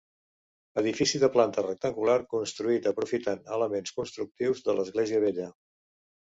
Edifici 0.81 1.19
de 1.23 1.27
planta 1.35 1.63
rectangular 1.67 2.15
construït 2.31 2.87
aprofitant 2.93 3.45
elements 3.59 3.95
constructius 3.99 4.65
de 4.71 4.77
l'església 4.81 5.21
vella. 5.27 5.53